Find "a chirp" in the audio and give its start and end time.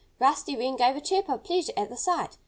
0.95-1.29